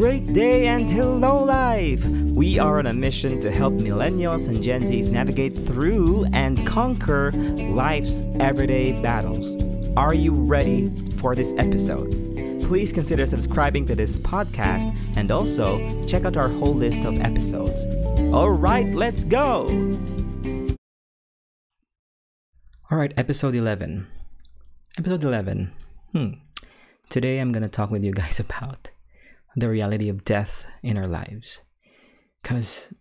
[0.00, 2.02] great day and hello, life!
[2.06, 7.32] We are on a mission to help millennials and Gen Zs navigate through and conquer
[7.32, 9.62] life's everyday battles.
[9.98, 12.12] Are you ready for this episode?
[12.62, 14.88] Please consider subscribing to this podcast
[15.18, 15.76] and also
[16.06, 17.84] check out our whole list of episodes.
[18.32, 19.66] All right, let's go!
[22.90, 24.06] All right, episode 11.
[24.96, 25.72] Episode 11.
[26.12, 26.30] Hmm.
[27.10, 28.88] Today I'm going to talk with you guys about
[29.56, 31.60] the reality of death in our lives.
[32.42, 32.92] Because,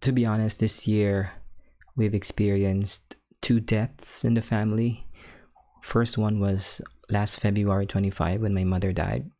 [0.00, 1.32] to be honest, this year
[1.96, 5.06] we've experienced two deaths in the family.
[5.82, 9.30] First one was last February 25 when my mother died.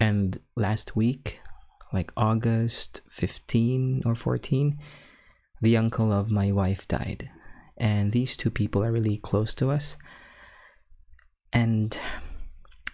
[0.00, 1.40] And last week,
[1.92, 4.78] like August 15 or 14,
[5.60, 7.30] the uncle of my wife died.
[7.76, 9.96] And these two people are really close to us.
[11.52, 11.98] And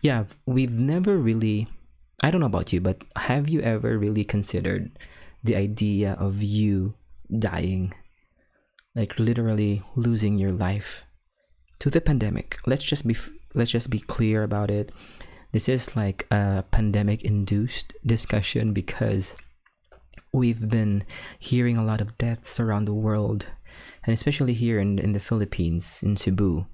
[0.02, 1.69] yeah, we've never really
[2.23, 4.98] I don't know about you, but have you ever really considered
[5.42, 6.94] the idea of you
[7.39, 7.94] dying?
[8.94, 11.05] Like literally losing your life
[11.78, 12.59] to the pandemic.
[12.67, 13.17] Let's just be
[13.55, 14.92] let's just be clear about it.
[15.53, 19.37] This is like a pandemic induced discussion because
[20.33, 21.05] we've been
[21.39, 23.47] hearing a lot of deaths around the world
[24.05, 26.66] and especially here in, in the Philippines in Cebu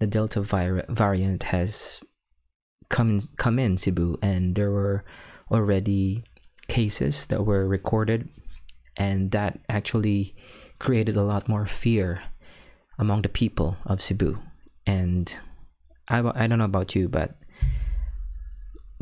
[0.00, 2.00] the delta vir- variant has
[2.94, 5.02] come come in Cebu, and there were
[5.50, 6.22] already
[6.70, 8.30] cases that were recorded,
[8.96, 10.38] and that actually
[10.78, 12.22] created a lot more fear
[12.96, 14.38] among the people of Cebu.
[14.86, 15.26] And
[16.06, 17.34] I I don't know about you, but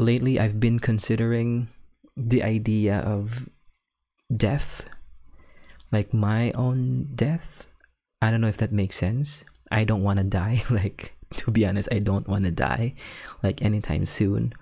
[0.01, 1.69] lately I've been considering
[2.17, 3.45] the idea of
[4.33, 4.89] death,
[5.93, 7.69] like my own death.
[8.25, 9.45] I don't know if that makes sense.
[9.70, 10.65] I don't want to die.
[10.70, 12.95] Like to be honest, I don't want to die
[13.43, 14.55] like anytime soon.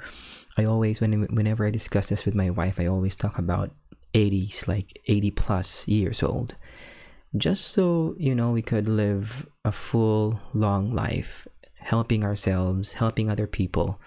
[0.56, 3.70] I always when whenever I discuss this with my wife, I always talk about
[4.14, 6.54] 80s, like 80 plus years old.
[7.36, 13.46] Just so, you know, we could live a full long life, helping ourselves, helping other
[13.46, 14.00] people,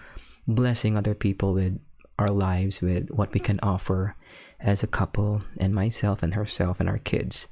[0.46, 1.80] blessing other people with
[2.18, 4.14] our lives with what we can offer
[4.60, 7.48] as a couple and myself and herself and our kids.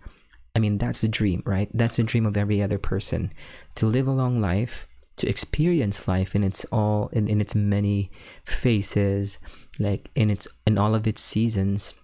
[0.55, 1.71] I mean, that's the dream, right?
[1.73, 3.33] That's the dream of every other person
[3.77, 4.87] to live a long life
[5.23, 8.11] to experience life in its all in, in its many
[8.45, 9.39] phases
[9.79, 11.95] like in its in all of its seasons.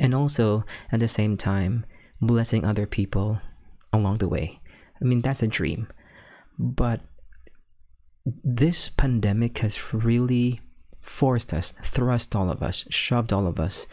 [0.00, 1.86] And also at the same time
[2.20, 3.38] blessing other people
[3.92, 4.58] along the way.
[5.00, 5.86] I mean that's a dream.
[6.58, 7.02] But
[8.26, 10.58] this pandemic has really
[11.00, 13.86] forced us thrust all of us shoved all of us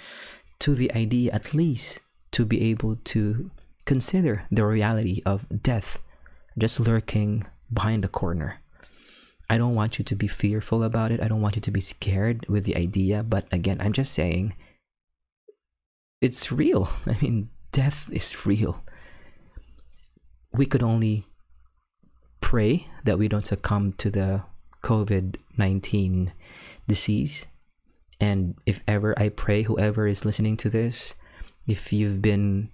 [0.57, 1.99] to the idea at least
[2.31, 3.51] to be able to
[3.85, 5.99] consider the reality of death
[6.57, 8.61] just lurking behind the corner.
[9.49, 11.21] I don't want you to be fearful about it.
[11.21, 13.21] I don't want you to be scared with the idea.
[13.23, 14.55] But again, I'm just saying
[16.21, 16.89] it's real.
[17.05, 18.83] I mean, death is real.
[20.53, 21.25] We could only
[22.39, 24.43] pray that we don't succumb to the
[24.83, 26.33] COVID 19
[26.87, 27.45] disease.
[28.19, 31.15] And if ever I pray, whoever is listening to this,
[31.67, 32.69] if you've been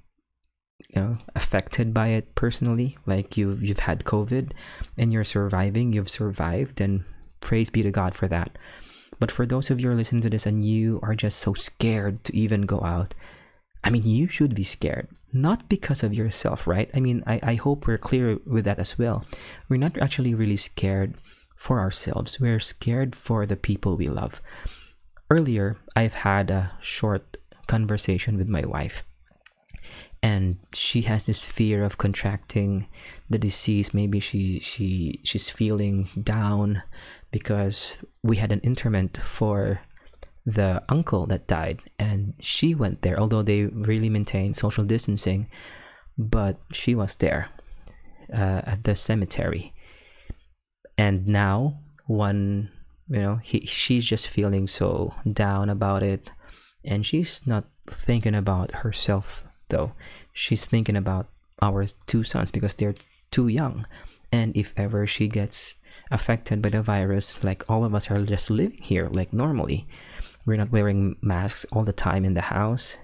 [0.89, 4.51] you know affected by it personally like you've you've had covid
[4.97, 7.03] and you're surviving you've survived and
[7.39, 8.57] praise be to god for that.
[9.19, 11.53] But for those of you who are listening to this and you are just so
[11.53, 13.13] scared to even go out
[13.83, 15.07] i mean you should be scared.
[15.33, 16.89] Not because of yourself right?
[16.93, 19.25] I mean i, I hope we're clear with that as well.
[19.69, 21.15] We're not actually really scared
[21.55, 22.39] for ourselves.
[22.39, 24.41] We're scared for the people we love.
[25.29, 27.37] Earlier i've had a short
[27.67, 29.03] conversation with my wife
[30.23, 32.87] and she has this fear of contracting
[33.29, 33.93] the disease.
[33.93, 36.83] Maybe she she she's feeling down
[37.31, 39.81] because we had an interment for
[40.45, 45.45] the uncle that died and she went there although they really maintained social distancing
[46.17, 47.49] but she was there
[48.33, 49.73] uh, at the cemetery.
[50.97, 52.71] And now one
[53.09, 56.31] you know he, she's just feeling so down about it
[56.83, 59.93] and she's not thinking about herself though.
[60.33, 61.27] She's thinking about
[61.61, 62.95] our two sons because they're
[63.31, 63.85] too young.
[64.31, 65.75] And if ever she gets
[66.11, 69.87] affected by the virus like all of us are just living here like normally.
[70.45, 72.97] We're not wearing masks all the time in the house.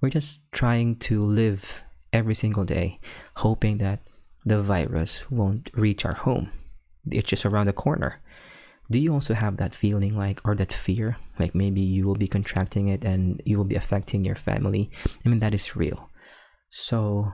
[0.00, 1.82] We're just trying to live
[2.12, 3.00] every single day
[3.36, 4.00] hoping that
[4.44, 6.50] the virus won't reach our home.
[7.10, 8.20] It's just around the corner.
[8.90, 11.16] Do you also have that feeling like or that fear?
[11.38, 14.90] Like maybe you will be contracting it and you will be affecting your family.
[15.24, 16.09] I mean that is real
[16.70, 17.32] so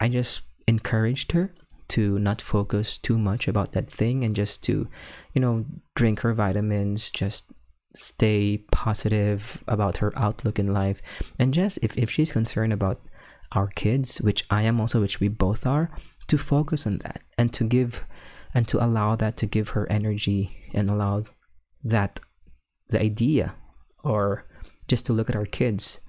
[0.00, 1.54] I just encouraged her
[1.88, 4.88] to not focus too much about that thing and just to,
[5.32, 7.44] you know, drink her vitamins, just
[7.94, 11.00] stay positive about her outlook in life.
[11.38, 12.98] And just if, if she's concerned about
[13.54, 15.90] our kids which i am also which we both are
[16.26, 18.04] to focus on that and to give
[18.52, 21.22] and to allow that to give her energy and allow
[21.82, 22.20] that
[22.88, 23.54] the idea
[24.02, 24.46] or
[24.88, 26.00] just to look at our kids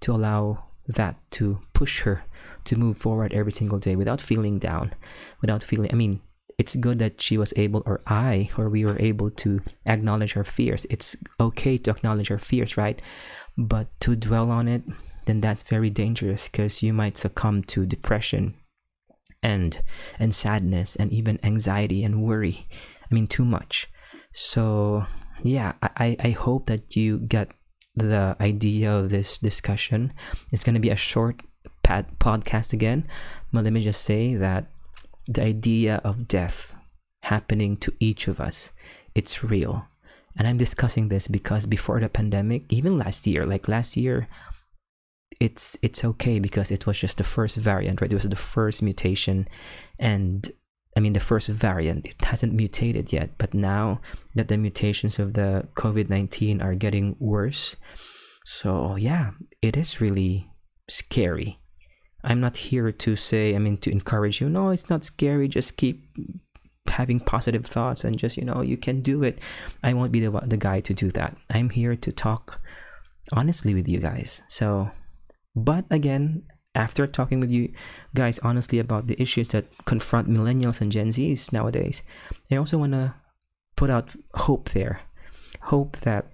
[0.00, 0.64] to allow
[0.94, 2.24] that to push her
[2.64, 4.92] to move forward every single day without feeling down
[5.40, 6.20] without feeling i mean
[6.60, 10.44] it's good that she was able or i or we were able to acknowledge our
[10.44, 10.86] fears.
[10.90, 13.00] It's okay to acknowledge our fears right?
[13.56, 14.82] But to dwell on it
[15.24, 18.54] then that's very dangerous because you might succumb to depression
[19.42, 19.80] and
[20.18, 22.68] and sadness and even anxiety and worry.
[23.10, 23.88] I mean too much.
[24.34, 25.06] So
[25.42, 27.50] yeah i i hope that you get
[27.94, 30.12] the idea of this discussion.
[30.50, 31.42] It's going to be a short
[31.82, 33.06] pad podcast again
[33.52, 34.66] but let me just say that
[35.26, 36.74] the idea of death
[37.24, 38.70] happening to each of us
[39.14, 39.86] it's real.
[40.36, 44.28] And i'm discussing this because before the pandemic even last year like last year
[45.40, 48.12] it's it's okay because it was just the first variant right?
[48.12, 49.48] It was the first mutation.
[49.98, 50.50] And
[50.96, 54.00] i mean the first variant it hasn't mutated yet but now
[54.34, 57.76] that the mutations of the covid-19 are getting worse
[58.44, 59.30] so yeah
[59.62, 60.48] it is really
[60.88, 61.58] scary.
[62.24, 65.76] I'm not here to say i mean to encourage you no it's not scary just
[65.76, 66.04] keep
[66.90, 69.38] having positive thoughts and just you know you can do it.
[69.82, 71.36] I won't be the, the guy to do that.
[71.48, 72.60] I'm here to talk
[73.32, 74.42] honestly with you guys.
[74.48, 74.90] So
[75.54, 76.42] but again,
[76.74, 77.72] after talking with you
[78.14, 82.02] guys honestly about the issues that confront millennials and Gen Zs nowadays,
[82.50, 83.14] I also want to
[83.76, 85.00] put out hope there.
[85.62, 86.32] Hope that,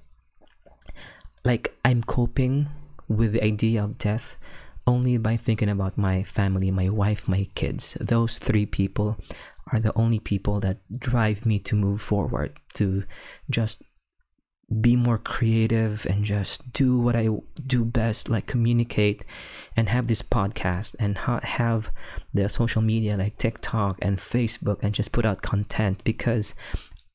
[1.44, 2.68] like, I'm coping
[3.08, 4.36] with the idea of death
[4.86, 7.96] only by thinking about my family, my wife, my kids.
[8.00, 9.18] Those three people
[9.72, 13.04] are the only people that drive me to move forward, to
[13.50, 13.82] just
[14.80, 17.28] be more creative and just do what I
[17.66, 19.24] do best, like communicate
[19.76, 21.90] and have this podcast and ha- have
[22.34, 26.54] the social media like TikTok and Facebook and just put out content because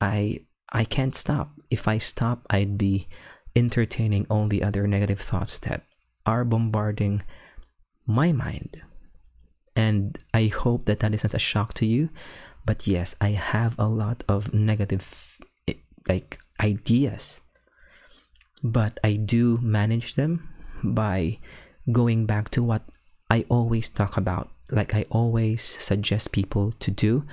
[0.00, 0.40] I
[0.72, 1.52] I can't stop.
[1.70, 3.08] If I stop, I'd be
[3.54, 5.84] entertaining all the other negative thoughts that
[6.24, 7.22] are bombarding
[8.06, 8.80] my mind.
[9.76, 12.08] And I hope that that isn't a shock to you.
[12.64, 15.38] But yes, I have a lot of negative
[15.68, 15.74] eh,
[16.08, 17.41] like ideas
[18.62, 20.48] but I do manage them
[20.82, 21.38] by
[21.90, 22.82] going back to what
[23.30, 24.50] I always talk about.
[24.70, 27.24] Like I always suggest people to do.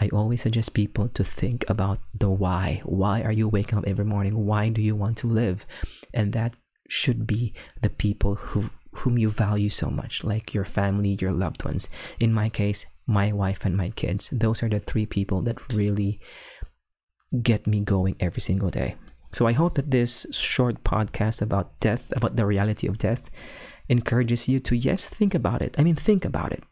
[0.00, 2.82] I always suggest people to think about the why.
[2.84, 4.46] Why are you waking up every morning?
[4.46, 5.66] Why do you want to live?
[6.12, 6.56] And that
[6.88, 11.64] should be the people who whom you value so much, like your family, your loved
[11.64, 11.88] ones.
[12.20, 14.28] In my case, my wife and my kids.
[14.30, 16.20] Those are the three people that really
[17.42, 18.96] get me going every single day.
[19.32, 23.30] So I hope that this short podcast about death, about the reality of death,
[23.88, 25.74] encourages you to, yes, think about it.
[25.78, 26.64] I mean, think about it.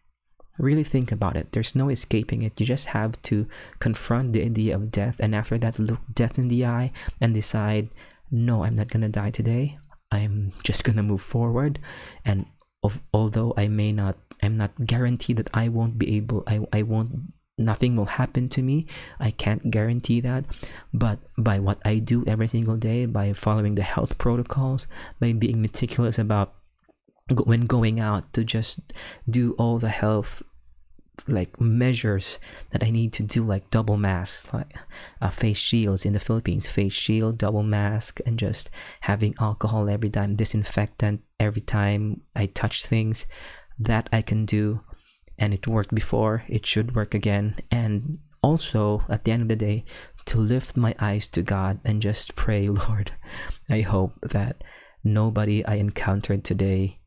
[0.59, 1.53] Really think about it.
[1.53, 2.61] There's no escaping it.
[2.61, 3.47] You just have to
[3.79, 7.89] confront the idea of death and after that, look death in the eye and decide,
[8.31, 9.79] no, I'm not going to die today.
[10.13, 11.79] I'm just going to move forward.
[12.25, 12.45] And
[12.83, 16.83] of, although I may not, I'm not guaranteed that I won't be able, I, I
[16.83, 18.87] won't nothing will happen to me
[19.19, 20.45] i can't guarantee that
[20.93, 24.87] but by what i do every single day by following the health protocols
[25.21, 26.55] by being meticulous about
[27.45, 28.93] when going out to just
[29.29, 30.43] do all the health
[31.29, 32.39] like measures
[32.71, 34.75] that I need to do, like double masks, like
[35.21, 38.71] uh, face shields in the Philippines, face shield, double mask, and just
[39.03, 43.27] having alcohol every time, disinfectant every time I touch things.
[43.79, 44.83] That I can do
[45.41, 47.57] and it worked before, it should work again.
[47.71, 49.85] And also, at the end of the day,
[50.27, 53.13] to lift my eyes to God and just pray, Lord,
[53.69, 54.63] I hope that
[55.03, 56.99] nobody I encountered today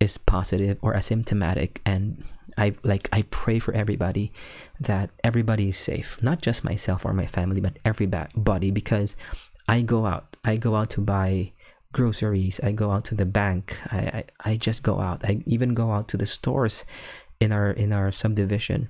[0.00, 2.24] is positive or asymptomatic and
[2.58, 4.32] I like I pray for everybody
[4.80, 9.14] that everybody is safe, not just myself or my family, but everybody because
[9.68, 10.36] I go out.
[10.42, 11.52] I go out to buy
[11.92, 12.60] groceries.
[12.62, 13.78] I go out to the bank.
[13.90, 15.24] I, I, I just go out.
[15.24, 16.84] I even go out to the stores
[17.40, 18.88] in our in our subdivision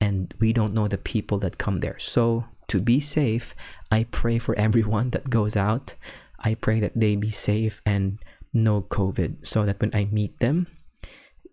[0.00, 3.54] and we don't know the people that come there so to be safe
[3.90, 5.94] i pray for everyone that goes out
[6.40, 8.18] i pray that they be safe and
[8.52, 10.66] no covid so that when i meet them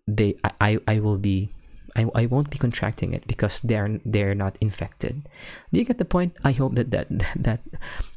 [0.06, 1.48] they i i will be
[1.94, 5.28] I, I won't be contracting it because they're they're not infected.
[5.72, 6.36] Do you get the point?
[6.42, 7.60] I hope that that that,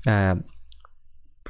[0.07, 0.35] uh,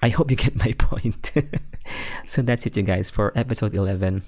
[0.02, 1.32] I hope you get my point.
[2.26, 4.24] so that's it, you guys, for episode eleven.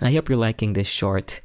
[0.00, 1.40] I hope you're liking this short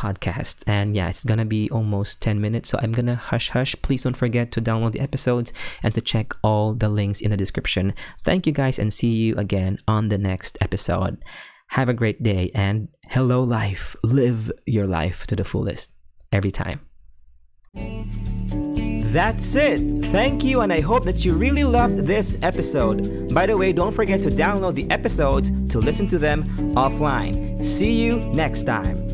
[0.00, 0.64] podcast.
[0.66, 3.76] And yeah, it's gonna be almost 10 minutes, so I'm gonna hush hush.
[3.82, 5.52] Please don't forget to download the episodes
[5.82, 7.92] and to check all the links in the description.
[8.24, 11.22] Thank you guys, and see you again on the next episode.
[11.76, 13.94] Have a great day, and hello, life.
[14.02, 15.92] Live your life to the fullest
[16.32, 16.80] every time.
[19.12, 19.80] That's it.
[20.06, 23.34] Thank you, and I hope that you really loved this episode.
[23.34, 27.64] By the way, don't forget to download the episodes to listen to them offline.
[27.64, 29.09] See you next time.